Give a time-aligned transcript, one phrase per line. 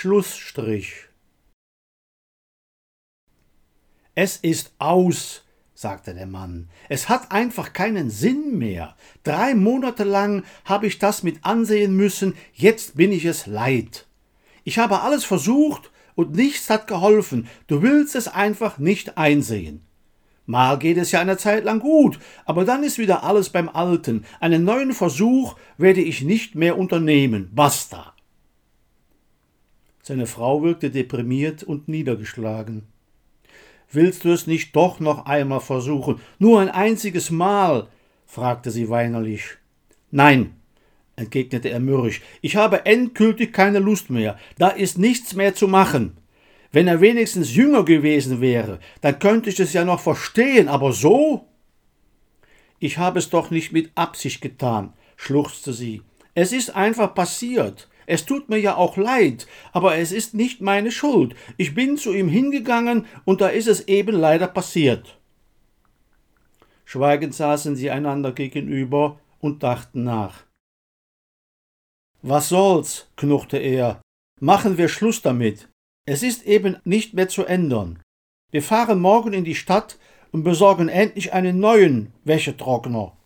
[0.00, 0.94] Schlussstrich.
[4.14, 6.70] Es ist aus, sagte der Mann.
[6.88, 8.96] Es hat einfach keinen Sinn mehr.
[9.24, 14.06] Drei Monate lang habe ich das mit ansehen müssen, jetzt bin ich es leid.
[14.64, 17.46] Ich habe alles versucht und nichts hat geholfen.
[17.66, 19.84] Du willst es einfach nicht einsehen.
[20.46, 24.24] Mal geht es ja eine Zeit lang gut, aber dann ist wieder alles beim Alten.
[24.40, 27.50] Einen neuen Versuch werde ich nicht mehr unternehmen.
[27.54, 28.14] Basta.
[30.02, 32.84] Seine Frau wirkte deprimiert und niedergeschlagen.
[33.92, 36.20] Willst du es nicht doch noch einmal versuchen?
[36.38, 37.88] Nur ein einziges Mal?
[38.26, 39.56] fragte sie weinerlich.
[40.10, 40.54] Nein,
[41.16, 46.16] entgegnete er mürrisch, ich habe endgültig keine Lust mehr, da ist nichts mehr zu machen.
[46.72, 51.48] Wenn er wenigstens jünger gewesen wäre, dann könnte ich es ja noch verstehen, aber so?
[52.78, 56.02] Ich habe es doch nicht mit Absicht getan, schluchzte sie.
[56.34, 57.89] Es ist einfach passiert.
[58.06, 61.34] Es tut mir ja auch leid, aber es ist nicht meine Schuld.
[61.56, 65.18] Ich bin zu ihm hingegangen und da ist es eben leider passiert.
[66.84, 70.44] Schweigend saßen sie einander gegenüber und dachten nach.
[72.22, 74.02] Was soll's, knurrte er.
[74.40, 75.68] Machen wir Schluss damit.
[76.06, 78.02] Es ist eben nicht mehr zu ändern.
[78.50, 79.98] Wir fahren morgen in die Stadt
[80.32, 83.16] und besorgen endlich einen neuen Wäschetrockner.